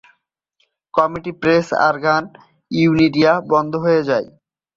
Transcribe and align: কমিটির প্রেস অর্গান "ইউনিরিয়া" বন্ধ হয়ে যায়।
কমিটির 0.93 1.39
প্রেস 1.41 1.67
অর্গান 1.87 2.23
"ইউনিরিয়া" 2.71 3.33
বন্ধ 3.51 3.71
হয়ে 3.83 4.01
যায়। 4.09 4.27